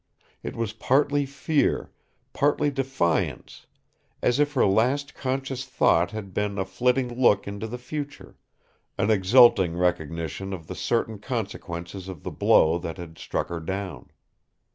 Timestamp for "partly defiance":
2.33-3.67